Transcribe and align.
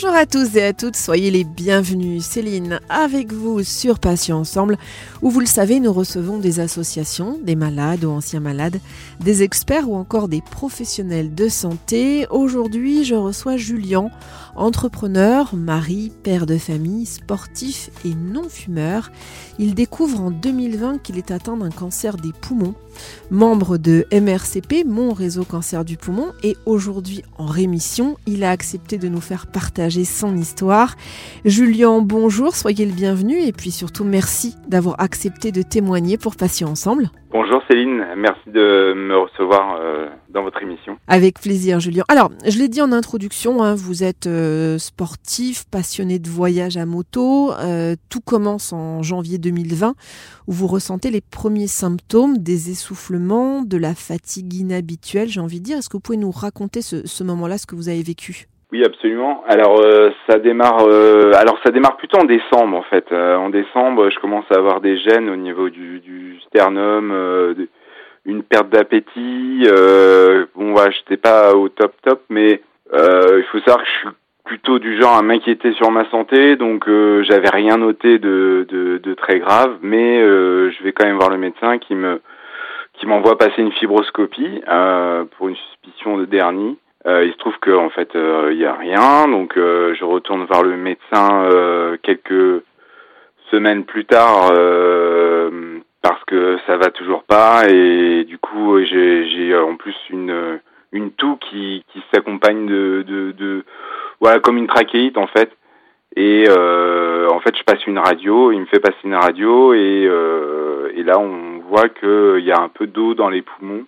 Bonjour 0.00 0.14
à 0.14 0.26
tous 0.26 0.54
et 0.54 0.62
à 0.62 0.72
toutes, 0.72 0.94
soyez 0.94 1.32
les 1.32 1.42
bienvenus. 1.42 2.24
Céline 2.24 2.78
avec 2.88 3.32
vous 3.32 3.64
sur 3.64 3.98
Patients 3.98 4.38
Ensemble, 4.38 4.78
où 5.22 5.30
vous 5.30 5.40
le 5.40 5.46
savez, 5.46 5.80
nous 5.80 5.92
recevons 5.92 6.38
des 6.38 6.60
associations, 6.60 7.36
des 7.42 7.56
malades 7.56 8.04
ou 8.04 8.10
anciens 8.10 8.38
malades, 8.38 8.78
des 9.18 9.42
experts 9.42 9.90
ou 9.90 9.96
encore 9.96 10.28
des 10.28 10.40
professionnels 10.40 11.34
de 11.34 11.48
santé. 11.48 12.28
Aujourd'hui, 12.30 13.02
je 13.02 13.16
reçois 13.16 13.56
Julien, 13.56 14.08
entrepreneur, 14.54 15.56
mari, 15.56 16.12
père 16.22 16.46
de 16.46 16.58
famille, 16.58 17.04
sportif 17.04 17.90
et 18.04 18.14
non-fumeur. 18.14 19.10
Il 19.58 19.74
découvre 19.74 20.20
en 20.20 20.30
2020 20.30 21.02
qu'il 21.02 21.18
est 21.18 21.32
atteint 21.32 21.56
d'un 21.56 21.70
cancer 21.70 22.18
des 22.18 22.32
poumons. 22.32 22.76
Membre 23.30 23.78
de 23.78 24.06
MRCP, 24.12 24.84
mon 24.84 25.12
réseau 25.12 25.44
cancer 25.44 25.84
du 25.84 25.96
poumon, 25.96 26.32
et 26.44 26.56
aujourd'hui 26.66 27.22
en 27.36 27.46
rémission, 27.46 28.16
il 28.26 28.44
a 28.44 28.50
accepté 28.50 28.98
de 28.98 29.08
nous 29.08 29.20
faire 29.20 29.48
partager 29.48 29.87
son 29.90 30.36
histoire. 30.36 30.94
Julien, 31.44 32.00
bonjour, 32.00 32.54
soyez 32.54 32.86
le 32.86 32.92
bienvenu 32.92 33.40
et 33.40 33.52
puis 33.52 33.70
surtout 33.70 34.04
merci 34.04 34.54
d'avoir 34.68 34.96
accepté 35.00 35.52
de 35.52 35.62
témoigner 35.62 36.18
pour 36.18 36.36
Patients 36.36 36.70
Ensemble. 36.70 37.10
Bonjour 37.30 37.60
Céline, 37.68 38.06
merci 38.16 38.48
de 38.48 38.94
me 38.96 39.14
recevoir 39.18 39.76
euh, 39.78 40.08
dans 40.30 40.42
votre 40.42 40.62
émission. 40.62 40.96
Avec 41.08 41.38
plaisir 41.40 41.78
Julien. 41.78 42.04
Alors, 42.08 42.30
je 42.46 42.58
l'ai 42.58 42.68
dit 42.68 42.80
en 42.80 42.90
introduction, 42.90 43.62
hein, 43.62 43.74
vous 43.74 44.02
êtes 44.02 44.26
euh, 44.26 44.78
sportif, 44.78 45.64
passionné 45.70 46.18
de 46.18 46.28
voyage 46.30 46.78
à 46.78 46.86
moto. 46.86 47.52
Euh, 47.52 47.96
tout 48.08 48.22
commence 48.22 48.72
en 48.72 49.02
janvier 49.02 49.36
2020 49.36 49.94
où 50.46 50.52
vous 50.52 50.66
ressentez 50.66 51.10
les 51.10 51.20
premiers 51.20 51.66
symptômes 51.66 52.38
des 52.38 52.70
essoufflements, 52.70 53.60
de 53.60 53.76
la 53.76 53.94
fatigue 53.94 54.54
inhabituelle, 54.54 55.28
j'ai 55.28 55.40
envie 55.40 55.60
de 55.60 55.64
dire. 55.64 55.78
Est-ce 55.78 55.90
que 55.90 55.98
vous 55.98 56.02
pouvez 56.02 56.16
nous 56.16 56.30
raconter 56.30 56.80
ce, 56.80 57.06
ce 57.06 57.24
moment-là, 57.24 57.58
ce 57.58 57.66
que 57.66 57.74
vous 57.74 57.90
avez 57.90 58.02
vécu? 58.02 58.48
Oui, 58.70 58.84
absolument. 58.84 59.42
Alors 59.48 59.80
euh, 59.80 60.10
ça 60.28 60.38
démarre. 60.38 60.84
Euh, 60.86 61.32
alors 61.36 61.58
ça 61.64 61.70
démarre 61.70 61.96
plutôt 61.96 62.18
en 62.18 62.24
décembre 62.24 62.76
en 62.76 62.82
fait. 62.82 63.10
Euh, 63.12 63.36
en 63.36 63.48
décembre, 63.48 64.10
je 64.10 64.18
commence 64.18 64.44
à 64.50 64.56
avoir 64.56 64.82
des 64.82 64.98
gènes 64.98 65.30
au 65.30 65.36
niveau 65.36 65.70
du, 65.70 66.00
du 66.00 66.38
sternum, 66.46 67.56
une 68.26 68.42
perte 68.42 68.68
d'appétit. 68.68 69.64
bon, 70.54 70.72
voilà, 70.72 70.90
j'étais 70.90 71.16
pas 71.16 71.54
au 71.54 71.70
top 71.70 71.94
top, 72.02 72.22
mais 72.28 72.60
il 72.92 73.44
faut 73.50 73.58
savoir 73.60 73.78
que 73.78 73.88
je 73.88 73.98
suis 74.00 74.08
plutôt 74.44 74.78
du 74.78 75.00
genre 75.00 75.16
à 75.16 75.22
m'inquiéter 75.22 75.72
sur 75.72 75.90
ma 75.90 76.08
santé, 76.10 76.56
donc 76.56 76.86
j'avais 77.22 77.50
rien 77.50 77.78
noté 77.78 78.18
de, 78.18 78.66
de, 78.68 78.98
de, 78.98 79.14
très 79.14 79.38
grave, 79.38 79.78
mais 79.80 80.20
je 80.20 80.82
vais 80.82 80.92
quand 80.92 81.06
même 81.06 81.16
voir 81.16 81.30
le 81.30 81.38
médecin 81.38 81.78
qui 81.78 81.94
me 81.94 82.20
qui 82.94 83.06
m'envoie 83.06 83.38
passer 83.38 83.62
une 83.62 83.72
fibroscopie 83.72 84.60
pour 85.36 85.48
une 85.48 85.56
suspicion 85.56 86.18
de 86.18 86.26
dernier. 86.26 86.76
Euh, 87.06 87.24
il 87.24 87.32
se 87.32 87.38
trouve 87.38 87.56
qu'en 87.60 87.86
en 87.86 87.90
fait 87.90 88.16
euh, 88.16 88.48
il 88.50 88.58
n'y 88.58 88.64
a 88.64 88.74
rien, 88.74 89.28
donc 89.28 89.56
euh, 89.56 89.94
je 89.94 90.04
retourne 90.04 90.44
voir 90.46 90.62
le 90.62 90.76
médecin 90.76 91.48
quelques 92.02 92.62
semaines 93.50 93.84
plus 93.84 94.04
tard 94.04 94.50
parce 96.02 96.24
que 96.26 96.58
ça 96.66 96.76
va 96.76 96.90
toujours 96.90 97.22
pas. 97.24 97.68
Et 97.68 98.24
du 98.24 98.38
coup 98.38 98.78
j'ai 98.82 99.56
en 99.56 99.76
plus 99.76 99.96
une 100.10 100.60
une 100.92 101.12
toux 101.12 101.36
qui 101.36 101.84
qui 101.92 102.02
s'accompagne 102.12 102.66
de, 102.66 103.04
de, 103.06 103.32
de 103.32 103.64
voilà 104.20 104.40
comme 104.40 104.58
une 104.58 104.66
trachéite 104.66 105.18
en 105.18 105.26
fait. 105.28 105.50
Et 106.16 106.46
euh, 106.48 107.28
en 107.30 107.40
fait 107.40 107.56
je 107.56 107.62
passe 107.62 107.86
une 107.86 107.98
radio 107.98 108.50
il 108.50 108.60
me 108.60 108.66
fait 108.66 108.80
passer 108.80 108.96
une 109.04 109.14
radio 109.14 109.72
et 109.74 110.06
euh, 110.08 110.90
et 110.94 111.02
là 111.04 111.18
on 111.18 111.58
voit 111.68 111.88
qu'il 111.88 112.44
y 112.44 112.50
a 112.50 112.60
un 112.60 112.68
peu 112.68 112.86
d'eau 112.86 113.14
dans 113.14 113.28
les 113.28 113.42
poumons. 113.42 113.84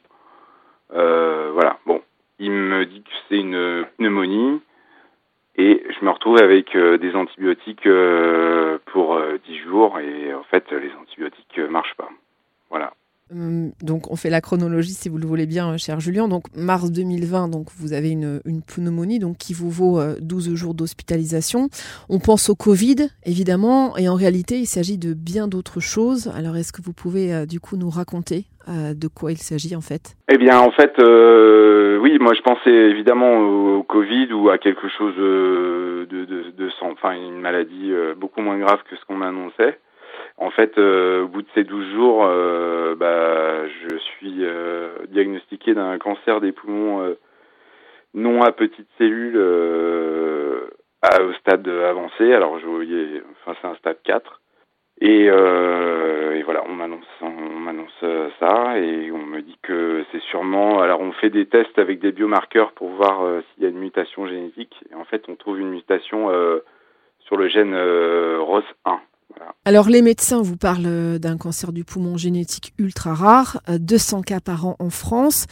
Euh, 0.95 1.51
voilà 1.55 1.79
bon 1.87 2.03
il 2.41 2.51
me 2.51 2.87
dit 2.87 3.03
que 3.03 3.11
c'est 3.29 3.37
une 3.37 3.85
pneumonie 3.99 4.61
et 5.57 5.83
je 5.91 6.05
me 6.05 6.11
retrouve 6.11 6.39
avec 6.39 6.75
euh, 6.75 6.97
des 6.97 7.15
antibiotiques 7.15 7.87
euh, 7.87 8.79
pour 8.87 9.21
10 9.47 9.53
euh, 9.53 9.69
jours 9.69 9.99
et 9.99 10.33
en 10.33 10.43
fait 10.45 10.65
les 10.73 10.91
antibiotiques 11.01 11.59
marchent 11.71 11.97
pas. 11.99 12.09
Voilà. 12.71 12.95
Hum, 13.33 13.73
donc 13.83 14.11
on 14.11 14.17
fait 14.17 14.31
la 14.31 14.41
chronologie 14.41 14.95
si 14.95 15.11
vous 15.11 15.19
le 15.19 15.27
voulez 15.27 15.47
bien, 15.47 15.77
cher 15.77 16.01
Julien. 16.01 16.29
Donc 16.29 16.45
mars 16.57 16.91
2020, 16.91 17.49
donc 17.49 17.67
vous 17.77 17.93
avez 17.93 18.11
une, 18.11 18.41
pneumonie 18.67 19.19
donc 19.19 19.37
qui 19.37 19.53
vous 19.53 19.71
vaut 19.71 20.01
12 20.21 20.55
jours 20.55 20.75
d'hospitalisation. 20.75 21.69
On 22.09 22.21
pense 22.21 22.49
au 22.49 22.55
Covid 22.55 23.09
évidemment 23.25 23.99
et 23.99 24.09
en 24.09 24.15
réalité 24.15 24.57
il 24.57 24.67
s'agit 24.67 24.99
de 24.99 25.13
bien 25.13 25.47
d'autres 25.47 25.81
choses. 25.81 26.29
Alors 26.35 26.57
est-ce 26.57 26.73
que 26.73 26.81
vous 26.81 26.95
pouvez 26.95 27.47
du 27.47 27.61
coup 27.61 27.77
nous 27.77 27.91
raconter 27.91 28.47
de 28.67 29.09
quoi 29.09 29.31
il 29.31 29.39
s'agit 29.39 29.77
en 29.77 29.81
fait? 29.81 30.17
Eh 30.33 30.39
bien 30.39 30.59
en 30.59 30.71
fait, 30.71 30.93
euh, 31.01 31.80
oui, 32.01 32.19
moi 32.19 32.35
je 32.35 32.43
pensais 32.43 32.71
évidemment 32.71 33.39
au, 33.39 33.83
Covid 33.83 34.33
ou 34.33 34.51
à 34.51 34.59
quelque 34.59 34.89
chose 34.89 35.15
de, 35.17 36.07
de, 36.09 36.25
de, 36.25 36.71
enfin 36.83 37.13
une 37.13 37.41
maladie 37.41 37.93
euh, 37.93 38.15
beaucoup 38.15 38.41
moins 38.41 38.59
grave 38.59 38.83
que 38.89 38.97
ce 38.97 39.05
qu'on 39.05 39.17
m'annonçait. 39.17 39.79
En 40.37 40.51
fait, 40.51 40.79
au 40.79 41.29
bout 41.29 41.43
de 41.43 41.49
ces 41.55 41.65
12 41.65 41.93
jours, 41.93 42.25
bah, 42.97 43.67
je 43.69 43.97
suis 43.99 44.43
diagnostiqué 45.09 45.75
d'un 45.75 45.99
cancer 45.99 46.41
des 46.41 46.53
poumons 46.53 47.15
non 48.15 48.43
à 48.43 48.51
petites 48.53 48.89
cellules 48.97 49.37
au 49.37 51.33
stade 51.41 51.69
avancé. 51.69 52.33
Alors 52.33 52.59
je 52.59 52.67
voyais, 52.67 53.23
enfin 53.45 53.57
c'est 53.61 53.69
un 53.69 53.75
stade 53.77 53.99
4. 54.05 54.40
Et, 55.01 55.29
euh, 55.31 56.43
voilà, 56.45 56.65
on 56.69 56.73
m'annonce, 56.73 57.07
on 57.23 57.31
m'annonce 57.31 58.05
ça 58.41 58.79
et 58.79 59.13
on 59.13 59.25
me 59.25 59.41
dit 59.41 59.57
que 59.63 60.05
c'est 60.11 60.23
sûrement. 60.23 60.81
Alors, 60.81 61.01
on 61.01 61.13
fait 61.13 61.31
des 61.31 61.47
tests 61.47 61.79
avec 61.79 62.01
des 62.01 62.11
biomarqueurs 62.11 62.73
pour 62.73 62.89
voir 62.91 63.23
euh, 63.23 63.43
s'il 63.55 63.63
y 63.63 63.67
a 63.67 63.69
une 63.69 63.79
mutation 63.79 64.27
génétique. 64.27 64.75
Et 64.91 64.95
en 64.95 65.05
fait, 65.05 65.29
on 65.29 65.37
trouve 65.37 65.61
une 65.61 65.71
mutation 65.71 66.31
euh, 66.31 66.59
sur 67.21 67.37
le 67.37 67.49
gène 67.49 67.75
euh, 67.75 68.39
ROS1. 68.41 68.99
Voilà. 69.37 69.55
Alors, 69.65 69.89
les 69.89 70.03
médecins 70.03 70.43
vous 70.43 70.57
parlent 70.57 71.19
d'un 71.19 71.37
cancer 71.37 71.73
du 71.73 71.85
poumon 71.85 72.17
génétique 72.17 72.75
ultra 72.79 73.15
rare, 73.15 73.63
200 73.69 74.23
cas 74.23 74.41
par 74.41 74.67
an 74.67 74.77
en 74.79 74.91
France. 74.91 75.47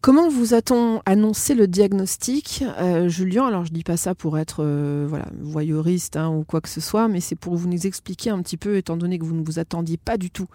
Comment 0.00 0.28
vous 0.28 0.54
a-t-on 0.54 1.00
annoncé 1.06 1.54
le 1.54 1.66
diagnostic, 1.66 2.62
euh, 2.78 3.08
Julien? 3.08 3.46
Alors 3.46 3.64
je 3.64 3.72
dis 3.72 3.82
pas 3.82 3.96
ça 3.96 4.14
pour 4.14 4.38
être 4.38 4.62
euh, 4.62 5.06
voilà 5.08 5.26
voyeuriste 5.40 6.16
hein, 6.16 6.28
ou 6.28 6.44
quoi 6.44 6.60
que 6.60 6.68
ce 6.68 6.80
soit, 6.80 7.08
mais 7.08 7.20
c'est 7.20 7.34
pour 7.34 7.56
vous 7.56 7.68
nous 7.68 7.86
expliquer 7.86 8.30
un 8.30 8.40
petit 8.42 8.56
peu, 8.56 8.76
étant 8.76 8.96
donné 8.96 9.18
que 9.18 9.24
vous 9.24 9.34
ne 9.34 9.44
vous 9.44 9.58
attendiez 9.58 9.96
pas 9.96 10.16
du 10.16 10.30
tout 10.30 10.46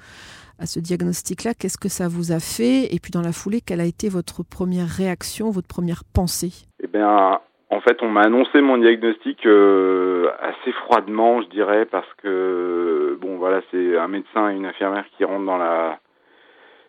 à 0.59 0.67
ce 0.67 0.79
diagnostic-là, 0.79 1.53
qu'est-ce 1.55 1.77
que 1.77 1.89
ça 1.89 2.07
vous 2.07 2.31
a 2.31 2.39
fait? 2.39 2.93
Et 2.93 2.99
puis 2.99 3.11
dans 3.11 3.21
la 3.21 3.33
foulée, 3.33 3.61
quelle 3.61 3.81
a 3.81 3.85
été 3.85 4.09
votre 4.09 4.43
première 4.43 4.87
réaction, 4.87 5.49
votre 5.49 5.67
première 5.67 6.03
pensée? 6.03 6.53
Eh 6.83 6.87
bien, 6.87 7.39
en 7.71 7.79
fait, 7.81 8.03
on 8.03 8.09
m'a 8.09 8.21
annoncé 8.21 8.61
mon 8.61 8.77
diagnostic 8.77 9.45
euh, 9.45 10.29
assez 10.39 10.71
froidement, 10.73 11.41
je 11.41 11.47
dirais, 11.47 11.85
parce 11.85 12.11
que 12.21 13.17
bon, 13.19 13.37
voilà, 13.37 13.61
c'est 13.71 13.97
un 13.97 14.07
médecin 14.07 14.49
et 14.49 14.55
une 14.55 14.65
infirmière 14.65 15.05
qui 15.17 15.23
rentrent 15.25 15.45
dans 15.45 15.57
la 15.57 15.99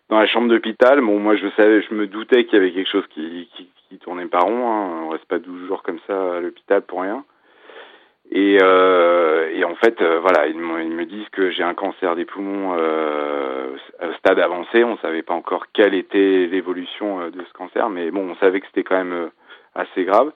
dans 0.09 0.19
la 0.19 0.27
chambre 0.27 0.49
d'hôpital. 0.49 1.01
Bon, 1.01 1.19
moi, 1.19 1.35
je 1.35 1.47
savais, 1.57 1.81
je 1.81 1.93
me 1.93 2.05
doutais 2.05 2.43
qu'il 2.45 2.59
y 2.59 2.61
avait 2.61 2.71
quelque 2.71 2.89
chose 2.89 3.07
qui, 3.07 3.49
qui, 3.55 3.69
qui 3.89 3.97
tournait 3.97 4.27
pas 4.27 4.39
rond. 4.39 4.67
Hein. 4.69 5.03
On 5.05 5.09
reste 5.09 5.25
pas 5.25 5.39
12 5.39 5.67
jours 5.67 5.83
comme 5.83 5.99
ça 6.05 6.35
à 6.35 6.39
l'hôpital 6.41 6.81
pour 6.81 7.01
rien. 7.01 7.23
Et, 8.31 8.57
euh, 8.61 9.51
et 9.53 9.63
en 9.63 9.75
fait, 9.75 10.01
euh, 10.01 10.19
voilà, 10.19 10.47
ils, 10.47 10.57
me 10.57 11.05
disent 11.05 11.29
que 11.31 11.51
j'ai 11.51 11.63
un 11.63 11.73
cancer 11.73 12.15
des 12.15 12.25
poumons 12.25 12.75
euh, 12.77 13.75
au 14.01 14.13
stade 14.13 14.39
avancé. 14.39 14.83
On 14.83 14.97
savait 14.97 15.21
pas 15.21 15.33
encore 15.33 15.65
quelle 15.73 15.93
était 15.93 16.47
l'évolution 16.47 17.21
euh, 17.21 17.29
de 17.29 17.43
ce 17.43 17.53
cancer, 17.53 17.89
mais 17.89 18.11
bon, 18.11 18.31
on 18.31 18.35
savait 18.35 18.59
que 18.59 18.67
c'était 18.67 18.83
quand 18.83 19.03
même 19.03 19.29
assez 19.75 20.03
grave. 20.03 20.31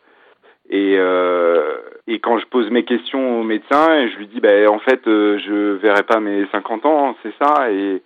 Et, 0.69 0.95
euh, 0.97 1.78
et 2.07 2.19
quand 2.19 2.38
je 2.39 2.45
pose 2.47 2.69
mes 2.69 2.83
questions 2.83 3.39
au 3.39 3.44
médecin, 3.44 4.07
je 4.07 4.17
lui 4.17 4.28
dis, 4.28 4.39
bah, 4.39 4.69
en 4.69 4.79
fait, 4.79 5.01
je 5.05 5.73
verrai 5.73 6.03
pas 6.03 6.19
mes 6.19 6.45
50 6.51 6.85
ans, 6.85 7.16
c'est 7.23 7.33
ça. 7.41 7.72
Et, 7.72 8.01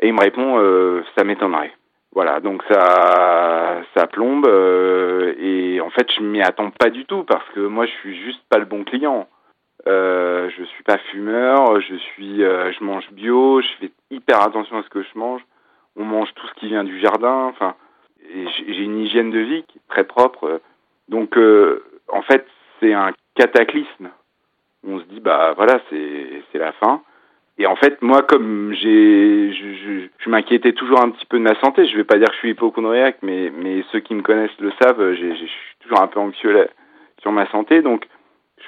et 0.00 0.08
il 0.08 0.14
me 0.14 0.20
répond, 0.20 0.58
euh, 0.58 1.02
ça 1.16 1.24
m'étonnerait. 1.24 1.72
Voilà, 2.16 2.40
donc 2.40 2.62
ça, 2.70 3.82
ça 3.94 4.06
plombe. 4.06 4.46
Euh, 4.46 5.34
et 5.38 5.80
en 5.82 5.90
fait, 5.90 6.10
je 6.12 6.22
m'y 6.22 6.40
attends 6.40 6.70
pas 6.70 6.88
du 6.88 7.04
tout 7.04 7.24
parce 7.24 7.46
que 7.50 7.60
moi, 7.60 7.84
je 7.84 7.92
suis 8.00 8.16
juste 8.24 8.40
pas 8.48 8.58
le 8.58 8.64
bon 8.64 8.84
client. 8.84 9.28
Euh, 9.86 10.48
je 10.56 10.64
suis 10.64 10.82
pas 10.82 10.98
fumeur, 11.10 11.80
je 11.80 11.94
suis, 11.94 12.42
euh, 12.42 12.72
je 12.72 12.82
mange 12.82 13.08
bio, 13.12 13.60
je 13.60 13.68
fais 13.78 13.90
hyper 14.10 14.40
attention 14.42 14.78
à 14.78 14.82
ce 14.82 14.88
que 14.88 15.02
je 15.02 15.18
mange. 15.18 15.42
On 15.94 16.04
mange 16.04 16.32
tout 16.34 16.46
ce 16.46 16.54
qui 16.54 16.68
vient 16.68 16.84
du 16.84 16.98
jardin. 17.00 17.44
Enfin, 17.50 17.74
j'ai 18.32 18.82
une 18.82 18.98
hygiène 18.98 19.30
de 19.30 19.38
vie 19.38 19.64
qui 19.68 19.78
est 19.78 19.88
très 19.88 20.04
propre. 20.04 20.60
Donc, 21.08 21.36
euh, 21.36 21.84
en 22.08 22.22
fait, 22.22 22.46
c'est 22.80 22.92
un 22.92 23.12
cataclysme. 23.34 24.10
On 24.86 25.00
se 25.00 25.04
dit, 25.04 25.20
bah 25.20 25.54
voilà, 25.56 25.80
c'est 25.90 26.58
la 26.58 26.72
fin. 26.72 27.02
Et 27.58 27.66
en 27.66 27.76
fait, 27.76 28.02
moi, 28.02 28.22
comme 28.22 28.72
j'ai, 28.74 29.52
je, 29.52 30.28
m'inquiétais 30.30 30.72
toujours 30.72 31.02
un 31.02 31.10
petit 31.10 31.24
peu 31.26 31.38
de 31.38 31.42
ma 31.42 31.58
santé. 31.60 31.86
Je 31.86 31.96
vais 31.96 32.04
pas 32.04 32.18
dire 32.18 32.26
que 32.28 32.34
je 32.34 32.38
suis 32.38 32.50
hypochondriaque, 32.50 33.18
mais 33.22 33.50
mais 33.50 33.82
ceux 33.92 34.00
qui 34.00 34.14
me 34.14 34.22
connaissent 34.22 34.58
le 34.60 34.72
savent. 34.82 35.14
Je 35.14 35.34
suis 35.34 35.76
toujours 35.80 36.02
un 36.02 36.06
peu 36.06 36.20
anxieux 36.20 36.68
sur 37.22 37.32
ma 37.32 37.46
santé, 37.50 37.80
donc 37.80 38.06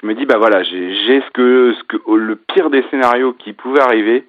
je 0.01 0.07
me 0.07 0.15
dis 0.15 0.25
bah 0.25 0.37
voilà, 0.37 0.63
j'ai, 0.63 1.21
ce 1.21 1.29
que 1.31 1.75
que 1.87 1.97
le 2.15 2.35
pire 2.35 2.69
des 2.69 2.83
scénarios 2.89 3.33
qui 3.33 3.53
pouvait 3.53 3.81
arriver 3.81 4.25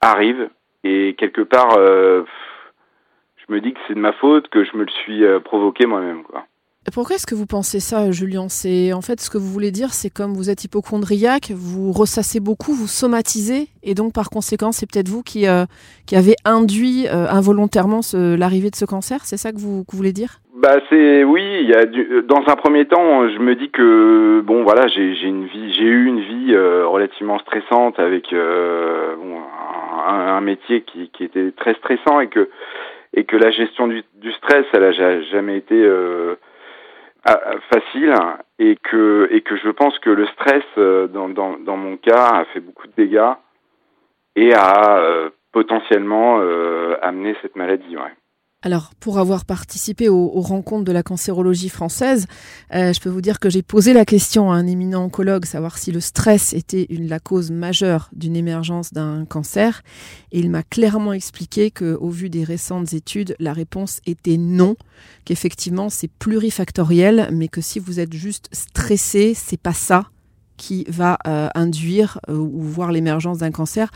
arrive 0.00 0.48
et 0.84 1.14
quelque 1.18 1.42
part, 1.42 1.76
euh, 1.76 2.22
je 3.36 3.52
me 3.52 3.60
dis 3.60 3.74
que 3.74 3.80
c'est 3.86 3.94
de 3.94 4.00
ma 4.00 4.12
faute, 4.12 4.48
que 4.48 4.64
je 4.64 4.76
me 4.76 4.84
le 4.84 4.90
suis 4.90 5.22
provoqué 5.44 5.86
moi-même, 5.86 6.22
quoi. 6.22 6.46
Pourquoi 6.92 7.16
est-ce 7.16 7.26
que 7.26 7.34
vous 7.34 7.46
pensez 7.46 7.80
ça, 7.80 8.10
Julien? 8.10 8.48
C'est 8.48 8.92
en 8.92 9.02
fait 9.02 9.20
ce 9.20 9.30
que 9.30 9.38
vous 9.38 9.48
voulez 9.48 9.70
dire, 9.70 9.92
c'est 9.92 10.10
comme 10.10 10.32
vous 10.32 10.48
êtes 10.48 10.64
hypochondriaque, 10.64 11.50
vous 11.50 11.92
ressassez 11.92 12.40
beaucoup, 12.40 12.72
vous 12.72 12.86
somatisez, 12.86 13.68
et 13.82 13.94
donc 13.94 14.12
par 14.14 14.30
conséquent, 14.30 14.72
c'est 14.72 14.90
peut-être 14.90 15.08
vous 15.08 15.22
qui, 15.22 15.46
euh, 15.46 15.64
qui 16.06 16.16
avez 16.16 16.34
induit 16.44 17.06
euh, 17.08 17.26
involontairement 17.28 18.00
l'arrivée 18.14 18.70
de 18.70 18.76
ce 18.76 18.84
cancer. 18.84 19.24
C'est 19.24 19.36
ça 19.36 19.52
que 19.52 19.58
vous, 19.58 19.84
voulez 19.92 20.12
dire? 20.12 20.38
Bah 20.56 20.80
c'est 20.88 21.24
oui. 21.24 21.70
Dans 22.26 22.42
un 22.46 22.56
premier 22.56 22.86
temps, 22.86 23.28
je 23.28 23.38
me 23.38 23.54
dis 23.54 23.70
que 23.70 24.40
bon 24.44 24.62
voilà, 24.62 24.88
j'ai 24.88 25.20
une 25.22 25.46
vie, 25.46 25.72
j'ai 25.74 25.84
eu 25.84 26.06
une 26.06 26.20
vie 26.20 26.54
euh, 26.54 26.86
relativement 26.86 27.38
stressante 27.40 27.98
avec 27.98 28.32
un, 28.32 29.16
métier 30.40 30.82
qui, 30.82 31.10
était 31.20 31.50
très 31.52 31.74
stressant 31.74 32.20
et 32.20 32.28
que 32.28 32.48
et 33.12 33.24
que 33.24 33.36
la 33.36 33.50
gestion 33.50 33.88
du, 33.88 34.02
du 34.20 34.32
stress, 34.32 34.64
elle 34.72 34.84
a 34.84 35.22
jamais 35.22 35.58
été 35.58 35.74
facile 37.70 38.14
et 38.58 38.76
que 38.76 39.28
et 39.30 39.42
que 39.42 39.56
je 39.56 39.68
pense 39.70 39.98
que 39.98 40.10
le 40.10 40.26
stress 40.28 40.64
euh, 40.78 41.06
dans, 41.08 41.28
dans, 41.28 41.76
mon 41.76 41.96
cas 41.96 42.28
a 42.28 42.44
fait 42.46 42.60
beaucoup 42.60 42.86
de 42.86 42.92
dégâts 42.96 43.34
et 44.36 44.54
a 44.54 44.98
euh, 44.98 45.30
potentiellement 45.52 46.38
euh, 46.40 46.96
amené 47.02 47.36
cette 47.42 47.56
maladie. 47.56 47.96
Ouais. 47.96 48.14
Alors, 48.62 48.90
pour 48.98 49.20
avoir 49.20 49.44
participé 49.44 50.08
aux, 50.08 50.40
rencontres 50.40 50.82
de 50.82 50.90
la 50.90 51.04
cancérologie 51.04 51.68
française, 51.68 52.26
euh, 52.74 52.92
je 52.92 52.98
peux 52.98 53.08
vous 53.08 53.20
dire 53.20 53.38
que 53.38 53.48
j'ai 53.48 53.62
posé 53.62 53.92
la 53.92 54.04
question 54.04 54.50
à 54.50 54.56
un 54.56 54.66
éminent 54.66 55.04
oncologue, 55.04 55.44
savoir 55.44 55.78
si 55.78 55.92
le 55.92 56.00
stress 56.00 56.54
était 56.54 56.88
la 56.90 57.20
cause 57.20 57.52
majeure 57.52 58.10
d'une 58.12 58.34
émergence 58.34 58.92
d'un 58.92 59.26
cancer. 59.26 59.82
Et 60.32 60.40
il 60.40 60.50
m'a 60.50 60.64
clairement 60.64 61.12
expliqué 61.12 61.70
qu'au 61.70 62.08
vu 62.08 62.30
des 62.30 62.42
récentes 62.42 62.94
études, 62.94 63.36
la 63.38 63.52
réponse 63.52 64.00
était 64.06 64.38
non, 64.38 64.74
qu'effectivement 65.24 65.88
c'est 65.88 66.10
plurifactoriel, 66.10 67.28
mais 67.32 67.46
que 67.46 67.60
si 67.60 67.78
vous 67.78 68.00
êtes 68.00 68.12
juste 68.12 68.48
stressé, 68.50 69.34
c'est 69.36 69.60
pas 69.60 69.72
ça 69.72 70.10
qui 70.56 70.84
va 70.88 71.16
euh, 71.28 71.48
induire 71.54 72.18
euh, 72.28 72.34
ou 72.34 72.60
voir 72.62 72.90
l'émergence 72.90 73.38
d'un 73.38 73.52
cancer. 73.52 73.92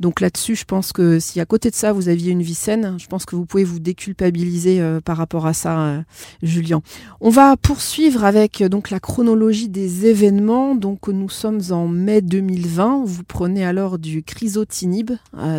Donc 0.00 0.22
là-dessus, 0.22 0.56
je 0.56 0.64
pense 0.64 0.92
que 0.92 1.18
si 1.20 1.40
à 1.40 1.44
côté 1.44 1.68
de 1.68 1.74
ça, 1.74 1.92
vous 1.92 2.08
aviez 2.08 2.32
une 2.32 2.42
vie 2.42 2.54
saine, 2.54 2.96
je 2.98 3.06
pense 3.06 3.26
que 3.26 3.36
vous 3.36 3.44
pouvez 3.44 3.64
vous 3.64 3.80
déculpabiliser 3.80 4.80
euh, 4.80 4.98
par 5.02 5.18
rapport 5.18 5.46
à 5.46 5.52
ça, 5.52 5.78
euh, 5.78 6.02
Julien. 6.42 6.80
On 7.20 7.28
va 7.28 7.58
poursuivre 7.58 8.24
avec 8.24 8.62
euh, 8.62 8.70
donc 8.70 8.88
la 8.88 8.98
chronologie 8.98 9.68
des 9.68 10.06
événements. 10.06 10.74
Donc 10.74 11.08
nous 11.08 11.28
sommes 11.28 11.60
en 11.70 11.86
mai 11.86 12.22
2020. 12.22 13.02
Vous 13.04 13.24
prenez 13.24 13.62
alors 13.62 13.98
du 13.98 14.22
chrysotinib, 14.22 15.10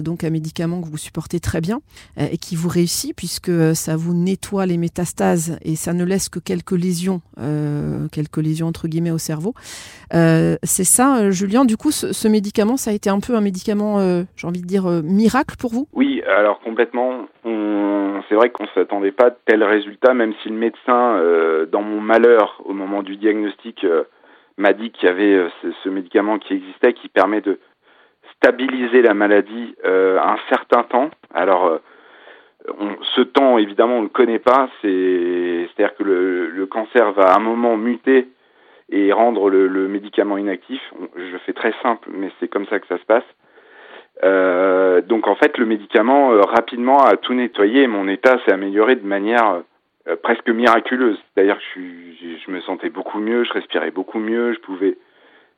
donc 0.04 0.24
un 0.24 0.32
médicament 0.32 0.82
que 0.82 0.88
vous 0.88 0.98
supportez 0.98 1.40
très 1.40 1.62
bien 1.62 1.82
et 2.18 2.38
qui 2.38 2.56
vous 2.56 2.70
réussit 2.70 3.16
puisque 3.16 3.52
ça 3.76 3.96
vous 3.96 4.14
nettoie 4.14 4.66
les 4.66 4.78
métastases 4.78 5.58
et 5.62 5.76
ça 5.76 5.94
ne 5.94 6.04
laisse 6.04 6.30
que 6.30 6.40
quelques 6.40 6.72
lésions, 6.72 7.22
quelques 8.12 8.38
lésions 8.38 8.68
entre 8.68 8.88
guillemets 8.88 9.12
au 9.12 9.18
cerveau. 9.18 9.54
C'est 10.12 10.84
ça, 10.84 11.30
Julien. 11.30 11.66
Du 11.66 11.78
coup, 11.78 11.92
ce, 11.92 12.14
ce, 12.14 12.28
médicament, 12.28 12.78
ça 12.78 12.92
a 12.92 12.94
été 12.94 13.10
un 13.10 13.20
peu 13.20 13.36
un 13.36 13.42
médicament 13.42 14.26
j'ai 14.36 14.48
envie 14.48 14.62
de 14.62 14.68
dire, 14.68 14.88
euh, 14.88 15.02
miracle 15.04 15.56
pour 15.60 15.72
vous? 15.72 15.88
Oui, 15.94 16.22
alors 16.24 16.60
complètement. 16.60 17.28
C'est 17.44 18.36
vrai 18.36 18.50
qu'on 18.50 18.64
ne 18.64 18.70
s'attendait 18.70 19.12
pas 19.12 19.28
à 19.28 19.32
tel 19.32 19.64
résultat, 19.64 20.14
même 20.14 20.34
si 20.42 20.50
le 20.50 20.56
médecin, 20.56 21.16
euh, 21.18 21.66
dans 21.66 21.82
mon 21.82 22.00
malheur, 22.00 22.62
au 22.66 22.74
moment 22.74 23.04
du 23.04 23.18
diagnostic, 23.18 23.84
euh, 23.84 24.04
m'a 24.58 24.74
dit 24.74 24.92
qu'il 24.92 25.08
y 25.08 25.12
avait 25.12 25.48
ce, 25.84 25.90
médicament 25.90 26.40
qui 26.40 26.54
existait, 26.54 26.94
qui 26.94 27.10
permet 27.10 27.42
de 27.42 27.60
stabiliser 28.36 29.02
la 29.02 29.14
maladie 29.14 29.76
un 29.84 30.38
certain 30.50 30.84
temps. 30.84 31.10
Alors, 31.34 31.80
ce 33.16 33.22
temps, 33.22 33.58
évidemment, 33.58 33.96
on 33.96 34.00
ne 34.00 34.04
le 34.04 34.10
connaît 34.10 34.40
pas. 34.40 34.70
C'est-à-dire 34.82 35.96
que 35.96 36.04
le, 36.04 36.66
cancer 36.68 37.12
va 37.14 37.34
à 37.34 37.38
un 37.38 37.40
moment 37.40 37.78
muter 37.78 38.28
et 38.90 39.12
rendre 39.12 39.50
le 39.50 39.88
médicament 39.88 40.38
inactif. 40.38 40.82
Je 41.16 41.38
fais 41.46 41.54
très 41.54 41.74
simple, 41.82 42.10
mais 42.14 42.32
c'est 42.40 42.48
comme 42.48 42.68
ça 42.68 42.80
que 42.80 42.88
ça 42.88 42.98
se 42.98 43.06
passe. 43.06 43.24
Euh, 44.24 45.02
donc 45.02 45.28
en 45.28 45.36
fait, 45.36 45.58
le 45.58 45.66
médicament 45.66 46.32
euh, 46.32 46.42
rapidement 46.42 47.04
a 47.04 47.18
tout 47.18 47.34
nettoyé 47.34 47.84
et 47.84 47.88
mon 47.88 48.08
état 48.08 48.38
s'est 48.46 48.54
amélioré 48.54 48.96
de 48.96 49.06
manière 49.06 49.62
euh, 50.08 50.16
presque 50.22 50.50
miraculeuse. 50.50 51.18
C'est-à-dire 51.34 51.58
que 51.58 51.82
je, 52.46 52.52
me 52.52 52.62
sentais 52.62 52.90
beaucoup 52.90 53.20
mieux, 53.20 53.44
je 53.44 53.54
respirais 53.54 53.92
beaucoup 53.92 54.20
mieux, 54.20 54.54
je 54.54 54.60
pouvais, 54.60 54.98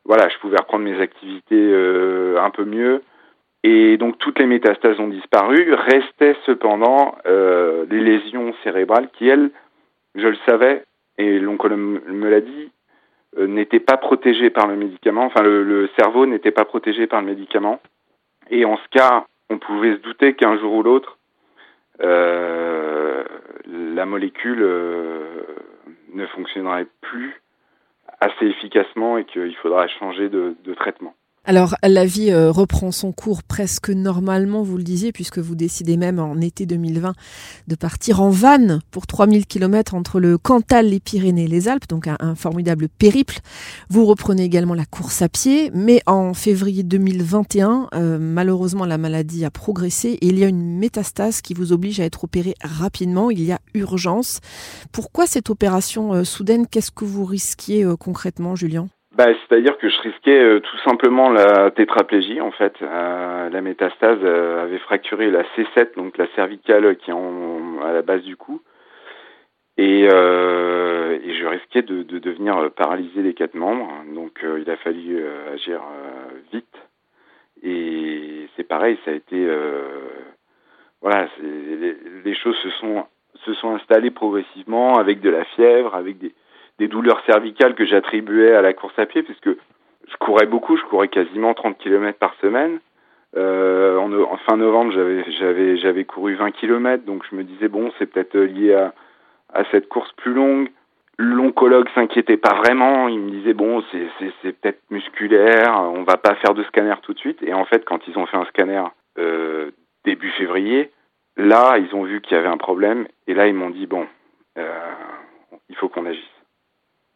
voilà, 0.06 0.30
je 0.30 0.38
pouvais 0.38 0.57
reprendre 0.57 0.86
mes 0.86 1.00
activités 1.00 1.74
un 2.38 2.50
peu 2.51 2.65
mieux. 2.65 3.01
Et 3.63 3.98
donc 3.98 4.18
toutes 4.18 4.39
les 4.39 4.45
métastases 4.45 5.00
ont 5.00 5.07
disparu. 5.07 5.74
Restaient 5.74 6.36
cependant 6.45 7.16
les 7.25 8.00
lésions 8.00 8.54
cérébrales 8.63 9.09
qui, 9.13 9.27
elles, 9.27 9.50
je 10.16 10.27
le 10.27 10.38
savais, 10.45 10.83
et 11.18 11.39
l'oncologue 11.39 11.80
me 11.80 12.30
l'a 12.30 12.42
dit, 12.42 12.71
n'étaient 13.38 13.80
pas 13.80 13.98
protégées 13.98 14.50
par 14.50 14.68
le 14.68 14.75
médicament. 14.75 15.25
Enfin, 15.25 15.42
le 15.42 15.89
cerveau 15.98 16.25
n'était 16.25 16.51
pas 16.51 16.66
protégé 16.66 17.07
par 17.07 17.21
le 17.21 17.27
médicament. 17.27 17.80
Et 18.50 18.66
en 18.66 18.78
ce 18.78 18.88
cas, 18.90 19.25
on 19.50 19.57
pouvait 19.57 19.95
se 19.95 20.01
douter 20.01 20.36
qu'un 20.36 20.57
jour 20.57 20.74
ou 20.74 20.84
l'autre, 20.84 21.18
euh, 22.01 23.24
la 23.68 24.06
molécule 24.06 24.62
euh, 24.62 25.44
ne 26.13 26.25
fonctionnerait 26.28 26.88
plus 27.01 27.42
assez 28.19 28.45
efficacement 28.45 29.18
et 29.18 29.25
qu'il 29.25 29.56
faudra 29.57 29.88
changer 29.88 30.30
de 30.30 30.74
traitement. 30.75 31.13
Alors, 31.45 31.75
la 31.84 32.06
vie 32.06 32.31
euh, 32.31 32.51
reprend 32.51 32.94
son 32.94 33.12
cours 33.12 33.44
presque 33.44 33.90
normalement, 33.90 34.63
vous 34.63 34.78
le 34.78 34.84
disiez, 34.84 35.12
puisque 35.12 35.40
vous 35.40 35.56
décidez 35.56 35.98
même 35.98 36.18
en 36.18 36.40
été 36.40 36.66
2020 36.66 37.13
de 37.68 37.75
partir 37.75 38.22
en 38.22 38.30
vanne 38.30 38.80
pour 38.92 39.07
3000 39.07 39.45
km 39.45 39.94
entre 39.94 40.22
le 40.22 40.38
Cantal, 40.38 40.88
les 40.88 41.01
Pyrénées 41.01 41.44
et 41.44 41.48
les 41.48 41.68
Alpes, 41.68 41.90
donc 41.90 42.07
un, 42.07 42.36
formidable 42.36 42.88
périple. 42.88 43.42
Vous 43.90 44.06
reprenez 44.06 44.45
également 44.45 44.74
la 44.74 44.86
course 44.86 45.22
à 45.22 45.28
pied, 45.28 45.69
mais 45.74 46.01
en 46.06 46.34
février 46.34 46.84
2021, 46.84 47.90
euh, 47.94 48.18
malheureusement, 48.22 48.86
la 48.86 48.98
maladie 48.98 49.44
a 49.44 49.51
progressé 49.51 50.12
et 50.22 50.28
il 50.28 50.40
y 50.40 50.45
a 50.45 50.48
une 50.48 50.78
métastase 50.78 51.42
qui 51.42 51.54
vous 51.54 51.74
oblige 51.74 52.00
à 52.00 52.06
être 52.06 52.24
opéré 52.24 52.56
rapidement. 52.62 53.30
Il 53.30 53.44
y 53.44 53.51
a 53.51 53.60
urgence. 53.74 54.40
Pourquoi 54.94 55.28
cette 55.28 55.50
opération 55.50 56.13
euh, 56.13 56.24
soudaine? 56.24 56.68
Qu'est-ce 56.68 56.92
que 56.92 57.04
vous 57.04 57.25
risquiez 57.25 57.86
concrètement, 58.00 58.56
Julien? 58.56 58.88
Bah, 59.13 59.27
C'est-à-dire 59.27 59.77
que 59.77 59.89
je 59.89 60.01
risquais 60.01 60.39
euh, 60.39 60.60
tout 60.60 60.77
simplement 60.80 61.30
la 61.30 61.69
tétraplégie 61.71 62.42
en 62.42 62.51
fait. 62.51 62.74
Euh, 62.81 63.50
la 63.50 63.62
métastase 63.62 64.18
euh, 64.24 64.63
avait 64.63 64.80
fracturé 64.80 65.30
la 65.30 65.44
C7, 65.56 65.95
donc 65.95 66.18
la 66.18 66.27
cervicale 66.36 66.95
qui 66.98 67.12
est 67.12 67.13
en, 67.13 67.81
à 67.83 67.94
la 67.94 68.01
base 68.01 68.24
du 68.24 68.36
cou. 68.36 68.62
Et, 69.77 70.02
et 70.04 70.07
je 71.33 71.47
risquais 71.47 71.81
de, 71.81 72.04
de, 72.04 72.19
devenir 72.19 72.69
paralysé 72.76 73.23
des 73.23 73.33
quatre 73.33 73.56
membres. 73.56 73.90
Donc 74.14 74.40
il 74.44 74.69
a 74.69 74.78
fallu 74.78 75.19
agir 75.52 75.81
vite. 76.52 76.76
Et 77.64 78.47
c'est 78.56 78.68
pareil, 78.68 78.99
ça 79.04 79.09
a 79.09 79.16
été... 79.16 79.47
voilà, 81.02 81.28
les, 81.42 81.97
les 82.23 82.35
choses 82.35 82.56
se 82.57 82.69
sont, 82.69 83.04
se 83.45 83.54
sont 83.56 83.73
installées 83.73 84.11
progressivement 84.11 84.99
avec 84.99 85.21
de 85.21 85.31
la 85.31 85.44
fièvre, 85.45 85.95
avec 85.95 86.19
des 86.19 86.35
des 86.80 86.87
douleurs 86.87 87.23
cervicales 87.25 87.75
que 87.75 87.85
j'attribuais 87.85 88.53
à 88.53 88.61
la 88.61 88.73
course 88.73 88.97
à 88.97 89.06
pied, 89.06 89.23
puisque 89.23 89.49
je 89.49 90.18
courais 90.19 90.45
beaucoup, 90.45 90.77
je 90.77 90.83
courais 90.83 91.07
quasiment 91.07 91.53
30 91.53 91.77
km 91.77 92.18
par 92.18 92.35
semaine. 92.42 92.80
Euh, 93.35 93.97
en, 93.97 94.37
fin 94.37 94.57
novembre, 94.57 94.94
j'avais 94.94 96.06
couru 96.06 96.35
20 96.35 96.51
km, 96.51 97.03
donc 97.06 97.23
je 97.30 97.35
me 97.35 97.44
disais 97.44 97.68
bon, 97.68 97.92
c'est 97.97 98.06
peut-être 98.06 98.37
lié 98.37 98.73
à, 98.73 99.63
cette 99.71 99.87
course 99.89 100.11
plus 100.13 100.33
longue. 100.33 100.69
L'oncologue 101.18 101.87
s'inquiétait 101.94 102.37
pas 102.37 102.56
vraiment, 102.56 103.07
il 103.07 103.19
me 103.19 103.30
disait 103.31 103.53
bon, 103.53 103.83
c'est 103.92 104.51
peut-être 104.53 104.81
musculaire, 104.89 105.80
on 105.80 106.03
va 106.03 106.18
pas 106.18 106.35
faire 106.35 106.53
de 106.53 106.63
scanner 106.63 106.94
tout 107.01 107.13
de 107.13 107.19
suite. 107.19 107.42
Et 107.44 107.53
en 107.53 107.65
fait, 107.65 107.85
quand 107.85 108.07
ils 108.07 108.18
ont 108.18 108.25
fait 108.25 108.37
un 108.37 108.45
scanner 108.45 108.83
euh, 109.19 109.71
début 110.06 110.31
février, 110.31 110.92
là, 111.37 111.77
ils 111.77 111.94
ont 111.95 112.03
vu 112.03 112.21
qu'il 112.21 112.35
y 112.35 112.39
avait 112.39 112.47
un 112.47 112.57
problème, 112.57 113.07
et 113.27 113.33
là, 113.33 113.47
ils 113.47 113.53
m'ont 113.53 113.69
dit 113.69 113.87
bon, 113.87 114.07
euh, 114.57 114.92
il 115.69 115.75
faut 115.75 115.89
qu'on 115.89 116.06
agisse. 116.06 116.32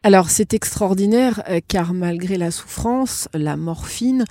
Alors 0.04 0.30
c'est 0.30 0.54
extraordinaire 0.54 1.42
euh, 1.50 1.58
car 1.68 1.92
malgré 1.92 2.38
la 2.38 2.52
souffrance, 2.52 3.28
la 3.34 3.56
morphine, 3.56 4.22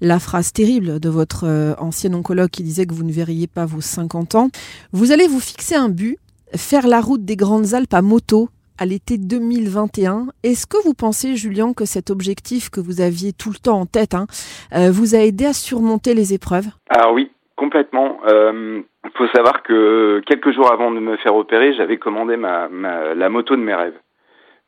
la 0.00 0.20
phrase 0.20 0.52
terrible 0.52 1.00
de 1.00 1.08
votre 1.08 1.46
euh, 1.48 1.74
ancien 1.78 2.14
oncologue 2.14 2.48
qui 2.48 2.62
disait 2.62 2.86
que 2.86 2.94
vous 2.94 3.02
ne 3.02 3.10
verriez 3.10 3.48
pas 3.48 3.66
vos 3.66 3.80
50 3.80 4.36
ans, 4.36 4.48
vous 4.92 5.10
allez 5.10 5.26
vous 5.26 5.40
fixer 5.40 5.74
un 5.74 5.88
but, 5.88 6.16
faire 6.54 6.86
la 6.86 7.00
route 7.00 7.24
des 7.24 7.34
Grandes 7.34 7.74
Alpes 7.74 7.92
à 7.92 8.02
moto 8.02 8.50
à 8.78 8.86
l'été 8.86 9.18
2021. 9.18 10.28
Est-ce 10.44 10.64
que 10.68 10.80
vous 10.84 10.94
pensez, 10.94 11.34
Julien, 11.34 11.72
que 11.72 11.86
cet 11.86 12.10
objectif 12.10 12.70
que 12.70 12.78
vous 12.78 13.00
aviez 13.00 13.32
tout 13.32 13.50
le 13.50 13.58
temps 13.58 13.80
en 13.80 13.86
tête 13.86 14.14
hein, 14.14 14.28
euh, 14.76 14.92
vous 14.92 15.16
a 15.16 15.18
aidé 15.18 15.46
à 15.46 15.52
surmonter 15.52 16.14
les 16.14 16.34
épreuves? 16.34 16.68
Ah 16.88 17.12
oui, 17.12 17.32
complètement. 17.56 18.20
Il 18.28 19.10
faut 19.18 19.26
savoir 19.34 19.64
que 19.64 20.20
quelques 20.24 20.52
jours 20.52 20.72
avant 20.72 20.92
de 20.92 21.00
me 21.00 21.16
faire 21.16 21.34
opérer, 21.34 21.74
j'avais 21.74 21.96
commandé 21.96 22.36
ma, 22.36 22.68
la 22.68 23.28
moto 23.28 23.56
de 23.56 23.62
mes 23.62 23.74
rêves. 23.74 23.98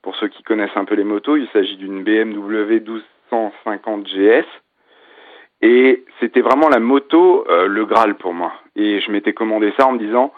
Pour 0.02 0.14
ceux 0.16 0.28
qui 0.28 0.42
connaissent 0.42 0.76
un 0.76 0.84
peu 0.84 0.94
les 0.94 1.04
motos, 1.04 1.36
il 1.36 1.48
s'agit 1.48 1.76
d'une 1.76 2.04
BMW 2.04 2.80
1250 2.80 4.04
GS. 4.04 4.46
Et 5.60 6.04
c'était 6.20 6.40
vraiment 6.40 6.68
la 6.68 6.78
moto, 6.78 7.44
euh, 7.48 7.66
le 7.66 7.84
Graal 7.84 8.14
pour 8.14 8.32
moi. 8.32 8.52
Et 8.76 9.00
je 9.00 9.10
m'étais 9.10 9.32
commandé 9.32 9.72
ça 9.76 9.86
en 9.86 9.92
me 9.92 9.98
disant, 9.98 10.32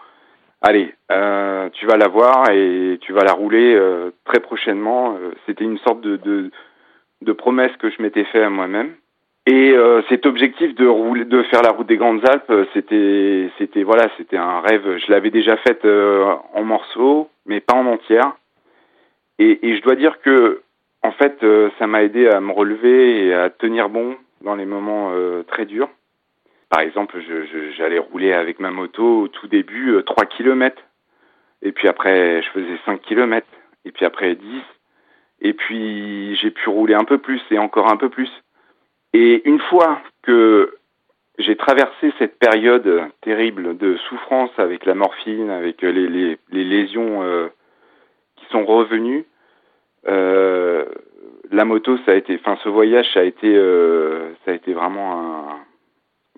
allez, 0.63 0.95
euh, 1.13 1.69
tu 1.75 1.87
vas 1.87 1.99
la 1.99 2.09
voir 2.09 2.51
et 2.51 2.99
tu 3.03 3.13
vas 3.13 3.25
la 3.25 3.33
rouler 3.33 3.75
euh, 3.75 4.11
très 4.25 4.41
prochainement. 4.41 5.17
C'était 5.47 5.65
une 5.65 5.79
sorte 5.79 6.01
de, 6.01 6.17
de, 6.17 6.51
de, 7.21 7.33
promesse 7.33 7.77
que 7.79 7.91
je 7.91 8.01
m'étais 8.01 8.25
fait 8.25 8.43
à 8.43 8.51
moi-même. 8.51 8.95
Et 9.47 9.75
cet 10.09 10.27
objectif 10.27 10.77
de 10.77 10.87
rouler, 10.87 11.25
de 11.25 11.43
faire 11.45 11.63
la 11.63 11.71
route 11.71 11.87
des 11.87 11.97
Grandes 11.97 12.23
Alpes, 12.29 12.53
c'était, 12.73 13.51
c'était 13.59 13.83
voilà, 13.83 14.09
c'était 14.17 14.37
un 14.37 14.61
rêve. 14.61 14.99
Je 14.99 15.11
l'avais 15.11 15.31
déjà 15.31 15.57
faite 15.57 15.85
en 15.85 16.63
morceaux, 16.63 17.29
mais 17.47 17.59
pas 17.59 17.75
en 17.75 17.87
entière. 17.87 18.37
Et, 19.43 19.59
je 19.77 19.83
dois 19.83 19.97
dire 19.97 20.21
que, 20.21 20.63
en 21.03 21.13
fait, 21.13 21.45
ça 21.79 21.87
m'a 21.87 22.03
aidé 22.03 22.29
à 22.29 22.41
me 22.41 22.53
relever 22.53 23.27
et 23.27 23.35
à 23.35 23.51
tenir 23.51 23.89
bon 23.89 24.17
dans 24.43 24.55
les 24.55 24.67
moments 24.67 25.13
très 25.49 25.65
durs. 25.65 25.89
Par 26.71 26.81
exemple, 26.81 27.21
j'allais 27.77 27.99
rouler 27.99 28.33
avec 28.33 28.61
ma 28.61 28.71
moto 28.71 29.23
au 29.23 29.29
tout 29.29 29.49
début 29.49 30.01
3 30.07 30.25
euh, 30.25 30.27
km. 30.29 30.81
Et 31.63 31.73
puis 31.73 31.89
après, 31.89 32.43
je 32.43 32.49
faisais 32.51 32.79
5 32.87 33.03
km. 33.03 33.47
Et 33.85 33.91
puis 33.91 34.07
après 34.07 34.37
10. 34.37 34.45
Et 35.43 35.53
puis 35.53 36.37
j'ai 36.37 36.53
pu 36.53 36.69
rouler 36.69 36.95
un 36.95 37.05
peu 37.05 37.19
plus 37.19 37.43
et 37.51 37.59
encore 37.59 37.91
un 37.91 37.97
peu 37.97 38.09
plus. 38.09 38.31
Et 39.15 39.43
une 39.49 39.59
fois 39.59 40.01
que 40.23 40.77
j'ai 41.39 41.57
traversé 41.57 42.13
cette 42.19 42.39
période 42.39 43.03
terrible 43.23 43.77
de 43.77 43.97
souffrance 44.09 44.51
avec 44.59 44.85
la 44.85 44.95
morphine, 44.95 45.51
avec 45.51 45.83
les, 45.83 46.39
lésions 46.53 47.25
euh, 47.25 47.49
qui 48.37 48.45
sont 48.53 48.65
revenues, 48.65 49.25
euh, 50.09 50.87
la 51.51 51.65
moto, 51.65 51.99
ça 52.07 52.13
a 52.13 52.15
été, 52.15 52.35
enfin, 52.37 52.57
ce 52.63 52.69
voyage, 52.69 53.07
ça 53.13 53.21
a 53.21 53.25
été, 53.25 53.55
euh, 53.55 54.33
ça 54.45 54.53
a 54.53 54.55
été 54.55 54.73
vraiment 54.73 55.21
un, 55.21 55.61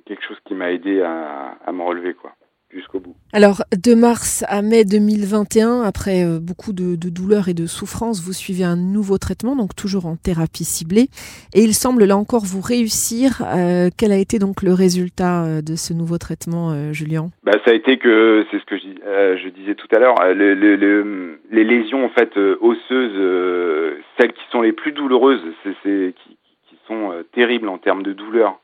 quelque 0.06 0.24
chose 0.24 0.40
qui 0.44 0.54
m'a 0.54 0.72
aidé 0.72 1.02
à, 1.02 1.58
à, 1.64 1.72
me 1.72 1.82
relever, 1.82 2.14
quoi, 2.14 2.32
jusqu'au 2.72 3.00
bout. 3.00 3.16
Alors, 3.32 3.62
de 3.72 3.94
mars 3.94 4.44
à 4.48 4.62
mai 4.62 4.84
2021, 4.84 5.82
après 5.82 6.24
euh, 6.24 6.38
beaucoup 6.38 6.72
de, 6.72 6.96
de, 6.96 7.08
douleurs 7.08 7.48
et 7.48 7.54
de 7.54 7.66
souffrances, 7.66 8.22
vous 8.22 8.32
suivez 8.32 8.64
un 8.64 8.76
nouveau 8.76 9.18
traitement, 9.18 9.56
donc 9.56 9.74
toujours 9.76 10.06
en 10.06 10.16
thérapie 10.16 10.64
ciblée. 10.64 11.08
Et 11.54 11.62
il 11.62 11.74
semble 11.74 12.04
là 12.04 12.16
encore 12.16 12.44
vous 12.44 12.60
réussir. 12.60 13.42
Euh, 13.46 13.90
quel 13.96 14.12
a 14.12 14.16
été 14.16 14.38
donc 14.38 14.62
le 14.62 14.72
résultat 14.72 15.44
euh, 15.44 15.62
de 15.62 15.76
ce 15.76 15.92
nouveau 15.92 16.18
traitement, 16.18 16.70
euh, 16.72 16.92
Julien? 16.92 17.30
Bah, 17.44 17.52
Ça 17.64 17.70
a 17.70 17.74
été 17.74 17.98
que, 17.98 18.44
c'est 18.50 18.58
ce 18.58 18.64
que 18.64 18.78
je, 18.78 18.84
euh, 19.06 19.36
je, 19.38 19.48
disais 19.48 19.74
tout 19.74 19.88
à 19.94 19.98
l'heure, 19.98 20.16
le, 20.34 20.54
le, 20.54 20.76
le, 20.76 21.40
les 21.50 21.64
lésions 21.64 22.04
en 22.04 22.10
fait 22.10 22.36
osseuses, 22.36 23.96
celles 24.18 24.32
qui 24.32 24.44
sont 24.50 24.62
les 24.62 24.72
plus 24.72 24.92
douloureuses, 24.92 25.42
c'est 25.64 26.14
qui, 26.14 26.36
qui 26.68 26.76
sont 26.86 27.12
terribles 27.32 27.68
en 27.68 27.78
termes 27.78 28.02
de 28.02 28.12
douleur. 28.12 28.58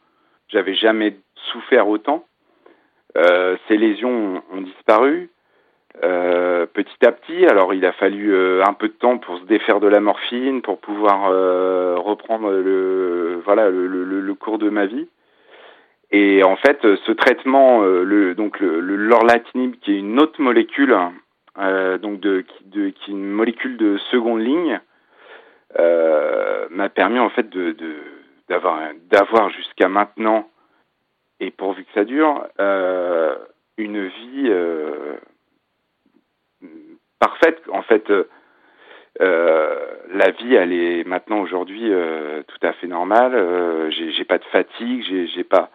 J'avais 0.49 0.75
jamais 0.75 1.17
souffert 1.53 1.89
autant. 1.89 2.25
Euh, 3.17 3.57
ces 3.67 3.77
lésions 3.77 4.43
ont, 4.53 4.61
disparu 4.61 5.31
euh, 6.05 6.67
petit 6.67 7.07
à 7.07 7.13
petit. 7.13 7.47
Alors 7.47 7.75
il 7.75 7.85
a 7.85 7.93
fallu 7.93 8.35
euh, 8.35 8.63
un 8.65 8.75
peu 8.75 8.89
de 8.89 8.93
temps 8.93 9.19
pour 9.19 9.39
se 9.39 9.45
défaire 9.45 9.81
de 9.81 9.89
la 9.89 10.01
morphine, 10.01 10.63
pour 10.63 10.79
pouvoir 10.79 11.31
euh, 11.31 11.97
reprendre 11.97 12.51
le 12.51 13.41
voilà 13.45 13.71
le, 13.71 14.35
cours 14.35 14.59
de 14.59 14.71
ma 14.71 14.87
vie. 14.87 15.09
Et 16.11 16.43
en 16.43 16.57
fait, 16.57 16.81
ce 16.83 17.13
traitement, 17.13 17.83
euh, 17.83 18.35
donc 18.35 18.61
le, 18.61 18.81
lorlatinib, 18.81 19.75
qui 19.81 19.93
est 19.93 19.99
une 19.99 20.21
autre 20.21 20.41
molécule, 20.41 20.97
donc 22.01 22.21
de 22.21 22.43
qui, 22.43 22.65
de, 22.65 22.89
qui 22.91 23.11
est 23.11 23.15
une 23.15 23.31
molécule 23.31 23.77
de 23.77 23.99
seconde 24.11 24.41
ligne, 24.41 24.81
m'a 25.77 26.89
permis 26.89 27.19
en 27.19 27.31
fait 27.31 27.49
de 27.49 27.75
d'avoir 28.49 29.51
jusqu'à 29.51 29.89
maintenant 29.89 30.49
et 31.41 31.51
pourvu 31.51 31.85
que 31.85 31.93
ça 31.95 32.05
dure, 32.05 32.47
euh, 32.61 33.37
une 33.77 34.07
vie 34.07 34.47
euh, 34.49 35.17
parfaite. 37.19 37.61
En 37.73 37.83
fait, 37.83 38.11
euh, 39.21 39.77
la 40.13 40.31
vie, 40.31 40.55
elle 40.55 40.73
est 40.73 41.05
maintenant 41.07 41.41
aujourd'hui 41.41 41.91
tout 42.49 42.67
à 42.67 42.73
fait 42.75 42.87
normale. 42.87 43.91
J'ai 43.91 44.25
pas 44.25 44.39
de 44.39 44.45
fatigue, 44.45 45.05
j'ai 45.35 45.45
pas. 45.45 45.71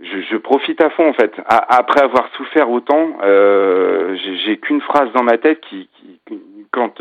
Je, 0.00 0.36
profite 0.36 0.82
à 0.82 0.90
fond 0.90 1.08
en 1.08 1.14
fait. 1.14 1.32
Après 1.46 2.02
avoir 2.02 2.28
souffert 2.34 2.70
autant, 2.70 3.16
j'ai 3.22 4.58
qu'une 4.58 4.82
phrase 4.82 5.10
dans 5.12 5.22
ma 5.22 5.38
tête 5.38 5.60
qui, 5.62 5.88
quand 6.72 7.00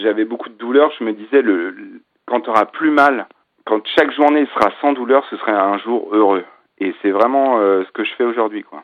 j'avais 0.00 0.24
beaucoup 0.24 0.48
de 0.48 0.54
douleur, 0.54 0.92
je 0.98 1.04
me 1.04 1.12
disais 1.12 1.42
le, 1.42 1.74
quand 2.26 2.42
tu 2.42 2.50
auras 2.50 2.66
plus 2.66 2.90
mal 2.90 3.26
quand 3.70 3.86
chaque 3.96 4.12
journée 4.12 4.46
sera 4.52 4.72
sans 4.80 4.92
douleur, 4.92 5.24
ce 5.30 5.36
serait 5.36 5.52
un 5.52 5.78
jour 5.78 6.08
heureux. 6.12 6.44
Et 6.78 6.92
c'est 7.00 7.12
vraiment 7.12 7.60
euh, 7.60 7.84
ce 7.84 7.92
que 7.92 8.02
je 8.02 8.10
fais 8.18 8.24
aujourd'hui, 8.24 8.64
quoi. 8.64 8.82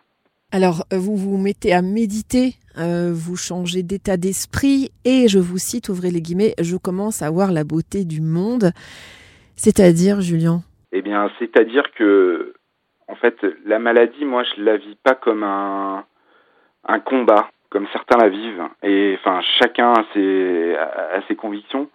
Alors, 0.53 0.85
euh, 0.93 0.97
vous 0.97 1.17
vous 1.17 1.39
mettez 1.39 1.73
à 1.73 1.83
méditer, 1.83 2.55
euh, 2.79 3.11
vous 3.13 3.37
changez 3.37 3.83
d'état 3.83 4.17
d'esprit, 4.17 4.93
et 5.05 5.27
je 5.27 5.41
vous 5.41 5.59
cite, 5.59 5.89
ouvrez 5.89 6.13
les 6.13 6.21
guillemets, 6.21 6.55
je 6.61 6.77
commence 6.77 7.21
à 7.21 7.31
voir 7.31 7.51
la 7.51 7.65
beauté 7.65 8.05
du 8.05 8.21
monde. 8.21 8.71
C'est-à-dire, 9.57 10.21
Julien? 10.21 10.61
Eh 10.93 11.03
bien, 11.03 11.33
c'est-à-dire 11.41 11.91
que, 11.99 12.55
en 13.09 13.17
fait, 13.17 13.45
la 13.65 13.81
maladie, 13.81 14.25
moi, 14.25 14.45
je 14.45 14.63
la 14.63 14.77
vis 14.77 14.97
pas 15.03 15.17
comme 15.17 15.43
un, 15.43 16.05
un 16.87 17.01
combat, 17.01 17.51
comme 17.71 17.89
certains 17.93 18.19
la 18.19 18.29
vivent. 18.29 18.69
Et 18.85 19.17
enfin, 19.19 19.41
chacun 19.59 19.95
a 19.95 20.05
ses, 20.15 20.77
a 20.77 21.23
ses 21.27 21.35
convictions. 21.35 21.89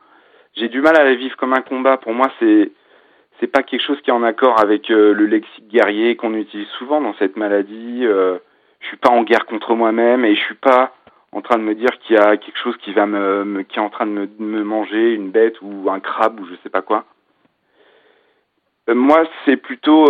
J'ai 0.58 0.68
du 0.68 0.82
mal 0.82 0.98
à 0.98 1.06
la 1.06 1.16
vivre 1.16 1.38
comme 1.38 1.54
un 1.54 1.62
combat. 1.62 1.96
Pour 1.96 2.14
moi, 2.14 2.30
c'est 2.38 2.72
c'est 3.42 3.48
pas 3.48 3.64
quelque 3.64 3.82
chose 3.84 4.00
qui 4.02 4.12
est 4.12 4.14
en 4.14 4.24
accord 4.24 4.62
avec 4.62 4.92
euh, 4.92 5.14
le 5.14 5.26
lexique 5.26 5.68
guerrier 5.68 6.16
qu'on 6.16 6.36
utilise 6.36 6.68
souvent 6.78 7.02
dans 7.02 7.16
cette 7.16 7.38
maladie. 7.38 8.02
Euh, 8.04 8.38
je 8.80 8.88
suis 8.88 8.98
pas 8.98 9.10
en 9.10 9.24
guerre 9.24 9.48
contre 9.48 9.74
moi-même 9.74 10.24
et 10.24 10.36
je 10.36 10.42
suis 10.42 10.56
pas 10.56 10.94
en 11.32 11.42
train 11.42 11.58
de 11.58 11.64
me 11.64 11.74
dire 11.74 11.90
qu'il 12.00 12.16
y 12.16 12.20
a 12.20 12.38
quelque 12.38 12.60
chose 12.60 12.78
qui 12.78 12.94
va 12.94 13.08
me, 13.08 13.64
qui 13.64 13.80
est 13.80 13.82
en 13.82 13.90
train 13.90 14.06
de 14.06 14.30
me, 14.38 14.64
manger, 14.64 15.14
une 15.14 15.32
bête 15.32 15.56
ou 15.62 15.90
un 15.90 16.00
crabe 16.00 16.40
ou 16.40 16.46
je 16.46 16.56
sais 16.62 16.70
pas 16.70 16.84
quoi. 16.84 17.06
Euh, 18.90 18.96
moi, 18.96 19.24
c'est 19.46 19.58
plutôt 19.58 20.06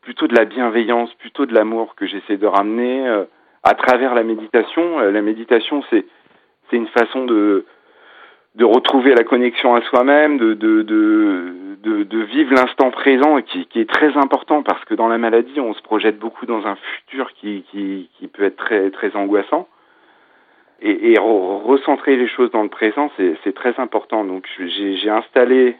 plutôt 0.00 0.26
de 0.26 0.34
la 0.34 0.46
bienveillance, 0.46 1.12
plutôt 1.14 1.44
de 1.44 1.52
l'amour 1.52 1.94
que 1.94 2.06
j'essaie 2.06 2.38
de 2.38 2.46
ramener 2.46 3.06
à 3.62 3.74
travers 3.74 4.14
la 4.14 4.22
méditation. 4.22 4.98
la 5.00 5.22
méditation, 5.22 5.84
c'est 5.90 6.06
c'est 6.70 6.76
une 6.76 6.88
façon 6.88 7.26
de 7.26 7.66
de 8.54 8.64
retrouver 8.64 9.14
la 9.14 9.24
connexion 9.24 9.74
à 9.74 9.82
soi-même, 9.82 10.38
de, 10.38 10.54
de, 10.54 10.82
de, 10.82 12.02
de, 12.02 12.18
vivre 12.22 12.54
l'instant 12.54 12.90
présent 12.90 13.40
qui, 13.42 13.66
qui 13.66 13.80
est 13.80 13.88
très 13.88 14.16
important 14.16 14.62
parce 14.62 14.84
que 14.84 14.94
dans 14.94 15.08
la 15.08 15.18
maladie, 15.18 15.60
on 15.60 15.74
se 15.74 15.82
projette 15.82 16.18
beaucoup 16.18 16.46
dans 16.46 16.66
un 16.66 16.76
futur 16.76 17.32
qui, 17.34 17.64
qui, 17.70 18.10
qui 18.18 18.26
peut 18.26 18.44
être 18.44 18.56
très, 18.56 18.90
très 18.90 19.14
angoissant. 19.14 19.68
Et, 20.80 21.12
et 21.12 21.18
re 21.18 21.64
recentrer 21.64 22.16
les 22.16 22.28
choses 22.28 22.50
dans 22.50 22.62
le 22.62 22.68
présent, 22.68 23.10
c'est 23.16 23.54
très 23.54 23.78
important. 23.78 24.24
Donc 24.24 24.46
j'ai 24.58 25.10
installé 25.10 25.76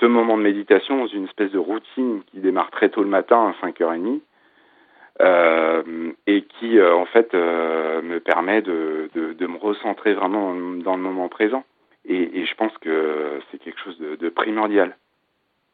ce 0.00 0.06
moment 0.06 0.36
de 0.36 0.42
méditation 0.42 0.96
dans 0.98 1.06
une 1.06 1.24
espèce 1.24 1.50
de 1.50 1.58
routine 1.58 2.22
qui 2.26 2.40
démarre 2.40 2.70
très 2.70 2.88
tôt 2.88 3.02
le 3.02 3.08
matin 3.08 3.54
à 3.62 3.66
5h30 3.66 4.20
euh, 5.20 6.12
et 6.26 6.42
qui 6.42 6.78
euh, 6.78 6.94
en 6.94 7.04
fait 7.04 7.34
euh, 7.34 8.00
me 8.02 8.18
permet 8.18 8.62
de, 8.62 9.10
de, 9.14 9.34
de, 9.34 9.46
me 9.46 9.58
recentrer 9.58 10.14
vraiment 10.14 10.54
dans 10.82 10.96
le 10.96 11.02
moment 11.02 11.28
présent. 11.28 11.64
Et, 12.04 12.40
et 12.40 12.46
je 12.46 12.54
pense 12.54 12.76
que 12.78 13.40
c'est 13.50 13.58
quelque 13.58 13.80
chose 13.80 13.98
de, 13.98 14.28
primordial. 14.28 14.96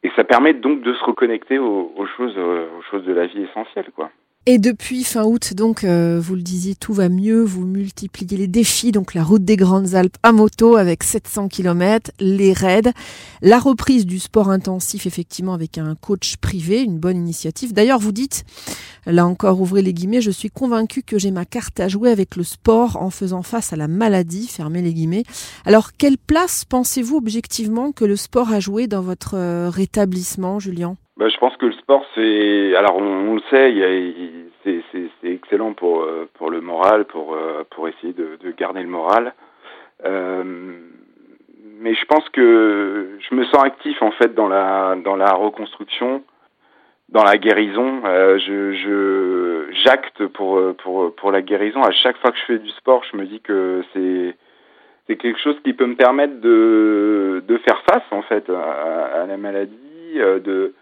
Et 0.02 0.10
ça 0.14 0.24
permet 0.24 0.54
donc 0.54 0.82
de 0.82 0.94
se 0.94 1.04
reconnecter 1.04 1.58
aux, 1.58 1.92
aux, 1.96 2.06
choses, 2.06 2.36
aux 2.38 2.82
choses 2.90 3.04
de 3.04 3.12
la 3.12 3.26
vie 3.26 3.42
essentielles, 3.42 3.90
quoi. 3.94 4.10
Et 4.50 4.58
depuis 4.58 5.04
fin 5.04 5.24
août, 5.24 5.52
donc, 5.52 5.84
euh, 5.84 6.18
vous 6.18 6.34
le 6.34 6.40
disiez, 6.40 6.74
tout 6.74 6.94
va 6.94 7.10
mieux. 7.10 7.42
Vous 7.42 7.66
multipliez 7.66 8.38
les 8.38 8.46
défis, 8.46 8.92
donc 8.92 9.12
la 9.12 9.22
route 9.22 9.44
des 9.44 9.56
Grandes 9.56 9.94
Alpes 9.94 10.16
à 10.22 10.32
moto 10.32 10.76
avec 10.76 11.02
700 11.02 11.48
km, 11.48 12.12
les 12.18 12.54
raids, 12.54 12.94
la 13.42 13.58
reprise 13.58 14.06
du 14.06 14.18
sport 14.18 14.48
intensif, 14.48 15.04
effectivement, 15.04 15.52
avec 15.52 15.76
un 15.76 15.94
coach 15.96 16.38
privé, 16.38 16.80
une 16.80 16.98
bonne 16.98 17.18
initiative. 17.18 17.74
D'ailleurs, 17.74 17.98
vous 17.98 18.10
dites, 18.10 18.44
là 19.04 19.26
encore, 19.26 19.60
ouvrez 19.60 19.82
les 19.82 19.92
guillemets, 19.92 20.22
je 20.22 20.30
suis 20.30 20.48
convaincu 20.48 21.02
que 21.02 21.18
j'ai 21.18 21.30
ma 21.30 21.44
carte 21.44 21.78
à 21.78 21.88
jouer 21.88 22.10
avec 22.10 22.34
le 22.34 22.42
sport 22.42 22.96
en 23.02 23.10
faisant 23.10 23.42
face 23.42 23.74
à 23.74 23.76
la 23.76 23.86
maladie, 23.86 24.46
fermez 24.46 24.80
les 24.80 24.94
guillemets. 24.94 25.24
Alors, 25.66 25.92
quelle 25.92 26.16
place 26.16 26.64
pensez-vous 26.66 27.18
objectivement 27.18 27.92
que 27.92 28.06
le 28.06 28.16
sport 28.16 28.50
a 28.50 28.60
joué 28.60 28.86
dans 28.86 29.02
votre 29.02 29.36
euh, 29.36 29.68
rétablissement, 29.68 30.58
Julien? 30.58 30.96
Bah, 31.18 31.28
je 31.28 31.36
pense 31.38 31.56
que 31.56 31.66
le 31.66 31.72
sport, 31.72 32.06
c'est. 32.14 32.76
Alors, 32.76 32.96
on, 32.96 33.34
le 33.34 33.40
sait, 33.50 33.74
c'est 35.20 35.28
excellent 35.28 35.72
pour, 35.72 36.02
euh, 36.02 36.28
pour 36.34 36.48
le 36.48 36.60
moral, 36.60 37.06
pour, 37.06 37.34
euh, 37.34 37.64
pour 37.70 37.88
essayer 37.88 38.12
de, 38.12 38.38
de 38.40 38.52
garder 38.52 38.82
le 38.82 38.88
moral. 38.88 39.34
Euh, 40.04 40.44
mais 41.80 41.94
je 41.94 42.04
pense 42.04 42.28
que 42.28 43.18
je 43.18 43.34
me 43.34 43.44
sens 43.46 43.64
actif, 43.64 44.00
en 44.00 44.12
fait, 44.12 44.32
dans 44.36 44.46
la, 44.46 44.94
dans 45.04 45.16
la 45.16 45.32
reconstruction, 45.32 46.22
dans 47.08 47.24
la 47.24 47.36
guérison. 47.36 48.00
Je 48.04 49.66
j'acte 49.84 50.24
pour, 50.28 50.60
pour, 50.76 51.12
pour 51.16 51.32
la 51.32 51.42
guérison. 51.42 51.82
À 51.82 51.90
chaque 51.90 52.16
fois 52.18 52.30
que 52.30 52.38
je 52.38 52.44
fais 52.44 52.58
du 52.60 52.70
sport, 52.70 53.02
je 53.10 53.16
me 53.16 53.26
dis 53.26 53.40
que 53.40 53.82
c'est 53.92 54.36
c'est 55.08 55.16
quelque 55.16 55.40
chose 55.40 55.56
qui 55.64 55.72
peut 55.72 55.86
me 55.86 55.96
permettre 55.96 56.40
de, 56.40 57.42
de 57.48 57.56
faire 57.58 57.82
face, 57.90 58.04
en 58.12 58.22
fait, 58.22 58.48
à, 58.50 59.22
à 59.22 59.26
la 59.26 59.36
maladie, 59.36 60.14
de 60.14 60.74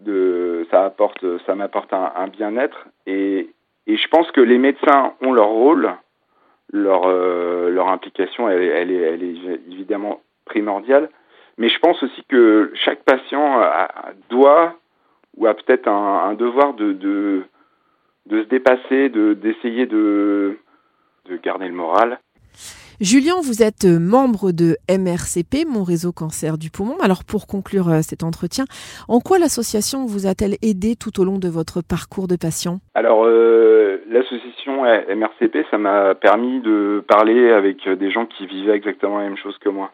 de 0.00 0.66
ça 0.70 0.84
apporte 0.84 1.24
ça 1.46 1.54
m'apporte 1.54 1.92
un, 1.92 2.28
bien-être 2.28 2.86
et 3.06 3.48
Et 3.86 3.96
je 3.96 4.08
pense 4.08 4.30
que 4.32 4.40
les 4.40 4.58
médecins 4.58 5.14
ont 5.20 5.32
leur 5.32 5.48
rôle, 5.48 5.92
leur, 6.72 7.06
leur 7.70 7.88
implication, 7.88 8.48
elle, 8.48 8.90
est, 8.90 8.96
elle 9.00 9.22
est 9.22 9.60
évidemment 9.70 10.20
primordiale. 10.44 11.08
Mais 11.58 11.68
je 11.68 11.78
pense 11.78 12.02
aussi 12.02 12.24
que 12.28 12.72
chaque 12.74 13.04
patient 13.04 13.62
doit 14.28 14.74
ou 15.36 15.46
a 15.46 15.54
peut-être 15.54 15.88
un, 15.88 16.34
devoir 16.34 16.74
de, 16.74 16.92
de, 16.92 17.44
de 18.26 18.42
se 18.42 18.48
dépasser, 18.48 19.08
de 19.08 19.34
d'essayer 19.34 19.86
de, 19.86 20.58
de 21.26 21.36
garder 21.36 21.68
le 21.68 21.74
moral. 21.74 22.18
Julien, 23.00 23.34
vous 23.42 23.62
êtes 23.62 23.84
membre 23.84 24.52
de 24.52 24.76
MRCP, 24.90 25.66
mon 25.68 25.84
réseau 25.84 26.12
cancer 26.12 26.56
du 26.56 26.70
poumon. 26.70 26.96
Alors 27.02 27.24
pour 27.24 27.46
conclure 27.46 27.88
euh, 27.88 28.00
cet 28.00 28.22
entretien, 28.22 28.64
en 29.08 29.20
quoi 29.20 29.38
l'association 29.38 30.06
vous 30.06 30.26
a-t-elle 30.26 30.56
aidé 30.62 30.96
tout 30.96 31.20
au 31.20 31.24
long 31.24 31.38
de 31.38 31.48
votre 31.48 31.82
parcours 31.82 32.26
de 32.26 32.36
patient? 32.36 32.78
Alors 32.94 33.24
euh, 33.26 34.02
l'association 34.08 34.84
MRCP, 34.84 35.66
ça 35.70 35.78
m'a 35.78 36.14
permis 36.14 36.60
de 36.60 37.04
parler 37.06 37.50
avec 37.50 37.88
des 37.88 38.10
gens 38.10 38.26
qui 38.26 38.46
vivaient 38.46 38.76
exactement 38.76 39.18
la 39.18 39.24
même 39.24 39.36
chose 39.36 39.56
que 39.58 39.68
moi. 39.68 39.90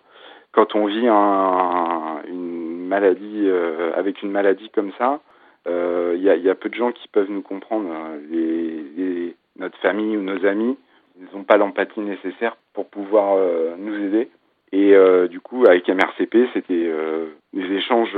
Quand 0.52 0.75
on 0.75 0.87
vit 0.87 1.09
un, 1.09 2.23
une 2.28 2.87
maladie 2.87 3.47
euh, 3.47 3.90
avec 3.97 4.23
une 4.23 4.30
maladie 4.30 4.71
comme 4.75 4.92
ça, 4.99 5.21
il 5.66 5.73
euh, 5.73 6.16
y, 6.16 6.50
a, 6.50 6.54
peu 6.54 6.68
de 6.68 6.75
gens 6.75 6.92
qui 6.92 7.09
peuvent 7.09 7.30
nous 7.30 7.42
comprendre. 7.42 7.88
Les, 8.30 9.35
notre 9.59 9.78
famille 9.78 10.16
ou 10.16 10.23
nos 10.23 10.44
amis, 10.47 10.76
ils 11.19 11.37
n'ont 11.37 11.45
pas 11.45 11.57
l'empathie 11.57 12.00
nécessaire 12.00 12.57
pour 12.75 12.88
pouvoir 12.88 13.37
euh, 13.37 13.75
nous 13.78 13.95
aider. 13.95 14.28
Et 14.73 14.95
euh, 14.95 15.28
du 15.28 15.40
coup, 15.40 15.66
avec 15.66 15.88
MRCP, 15.88 16.49
c'était 16.54 16.87
euh, 16.87 17.26
des 17.52 17.71
échanges 17.75 18.16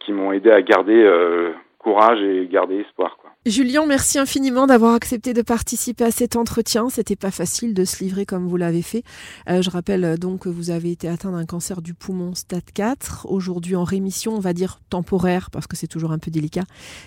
qui 0.00 0.12
m'ont 0.12 0.32
aidé 0.32 0.50
à 0.50 0.62
garder 0.62 1.10
courage 1.78 2.22
et 2.22 2.46
garder 2.46 2.80
espoir. 2.80 3.16
Quoi. 3.16 3.30
Julien, 3.46 3.86
merci 3.86 4.18
infiniment 4.18 4.66
d'avoir 4.66 4.94
accepté 4.94 5.32
de 5.32 5.40
participer 5.40 6.02
à 6.02 6.10
cet 6.10 6.34
entretien. 6.34 6.88
C'était 6.88 7.14
pas 7.14 7.30
facile 7.30 7.74
de 7.74 7.84
se 7.84 8.02
livrer 8.02 8.26
comme 8.26 8.48
vous 8.48 8.56
l'avez 8.56 8.82
fait. 8.82 9.04
Euh, 9.48 9.62
je 9.62 9.70
rappelle 9.70 10.04
euh, 10.04 10.16
donc 10.16 10.40
que 10.40 10.48
vous 10.48 10.70
avez 10.70 10.90
été 10.90 11.08
atteint 11.08 11.30
d'un 11.30 11.44
cancer 11.44 11.80
du 11.80 11.94
poumon 11.94 12.34
stade 12.34 12.64
4. 12.74 13.28
Aujourd'hui 13.30 13.76
en 13.76 13.84
rémission, 13.84 14.34
on 14.34 14.40
va 14.40 14.52
dire 14.52 14.80
temporaire 14.90 15.50
parce 15.52 15.68
que 15.68 15.76
c'est 15.76 15.86
toujours 15.86 16.10
un 16.10 16.18
peu 16.18 16.32
délicat. 16.32 16.64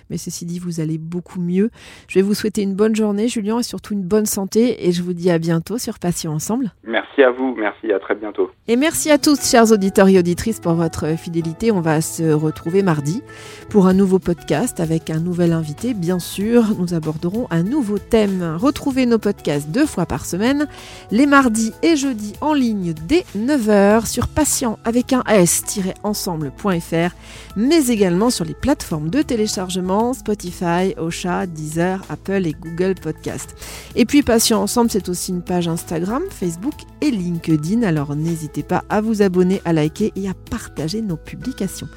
Mais 0.10 0.18
ceci 0.18 0.46
dit, 0.46 0.60
vous 0.60 0.80
allez 0.80 0.98
beaucoup 0.98 1.42
mieux. 1.42 1.72
Je 2.08 2.16
vais 2.16 2.22
vous 2.22 2.34
souhaiter 2.34 2.62
une 2.62 2.74
bonne 2.74 2.96
journée, 2.96 3.28
Julien, 3.28 3.60
et 3.60 3.64
surtout 3.64 3.94
une 3.94 4.06
bonne 4.06 4.26
santé. 4.26 4.88
Et 4.88 4.94
je 4.94 5.04
vous 5.04 5.12
dis 5.12 5.32
à 5.32 5.40
bientôt 5.40 5.78
sur 5.78 6.00
Passion 6.00 6.32
Ensemble. 6.32 6.72
Merci 6.86 7.22
à 7.22 7.32
vous. 7.32 7.54
Merci. 7.58 7.92
À 7.92 8.00
très 8.00 8.16
bientôt. 8.16 8.50
Et 8.70 8.78
merci 8.78 9.12
à 9.12 9.18
tous, 9.18 9.44
chers 9.52 9.74
auditeurs 9.74 10.08
et 10.08 10.18
auditrices, 10.18 10.62
pour 10.62 10.76
votre 10.76 11.18
fidélité. 11.18 11.74
On 11.74 11.82
va 11.82 12.00
se 12.00 12.32
retrouver 12.32 12.82
mardi 12.82 13.24
pour 13.70 13.88
un 13.88 13.94
nouveau 13.94 14.20
podcast 14.20 14.80
avec 14.80 15.10
un 15.10 15.20
nouvel 15.20 15.52
invité, 15.52 15.94
bien 15.94 16.18
nous 16.38 16.94
aborderons 16.94 17.48
un 17.50 17.64
nouveau 17.64 17.98
thème. 17.98 18.58
Retrouvez 18.60 19.06
nos 19.06 19.18
podcasts 19.18 19.70
deux 19.70 19.86
fois 19.86 20.06
par 20.06 20.26
semaine, 20.26 20.68
les 21.12 21.26
mardis 21.26 21.72
et 21.82 21.96
jeudis 21.96 22.34
en 22.42 22.54
ligne 22.54 22.94
dès 23.08 23.26
9h 23.38 24.06
sur 24.06 24.28
patient 24.28 24.78
avec 24.86 25.12
un 25.14 25.24
s-ensemble.fr, 25.28 27.16
mais 27.56 27.88
également 27.88 28.30
sur 28.30 28.46
les 28.46 28.54
plateformes 28.54 29.10
de 29.10 29.22
téléchargement 29.22 30.14
Spotify, 30.14 30.94
Ocha, 30.98 31.46
Deezer, 31.48 32.02
Apple 32.10 32.46
et 32.46 32.54
Google 32.54 32.96
Podcast. 32.96 33.56
Et 33.96 34.06
puis 34.06 34.22
Patient 34.22 34.62
Ensemble, 34.62 34.92
c'est 34.92 35.10
aussi 35.10 35.32
une 35.32 35.42
page 35.42 35.68
Instagram, 35.68 36.24
Facebook 36.30 36.76
et 37.02 37.12
LinkedIn, 37.12 37.84
alors 37.84 38.16
n'hésitez 38.16 38.64
pas 38.64 38.84
à 38.90 39.02
vous 39.02 39.22
abonner, 39.22 39.62
à 39.66 39.74
liker 39.74 40.12
et 40.16 40.30
à 40.30 40.34
partager 40.50 41.02
nos 41.02 41.18
publications. 41.18 41.88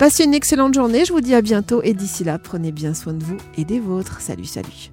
Passez 0.00 0.24
une 0.24 0.32
excellente 0.32 0.72
journée, 0.72 1.04
je 1.04 1.12
vous 1.12 1.20
dis 1.20 1.34
à 1.34 1.42
bientôt 1.42 1.82
et 1.82 1.92
d'ici 1.92 2.24
là, 2.24 2.38
prenez 2.38 2.72
bien 2.72 2.94
soin 2.94 3.12
de 3.12 3.22
vous 3.22 3.36
et 3.58 3.66
des 3.66 3.78
vôtres. 3.80 4.22
Salut, 4.22 4.46
salut. 4.46 4.90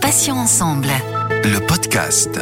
Passions 0.00 0.36
ensemble. 0.36 0.86
Le 1.42 1.58
podcast. 1.66 2.38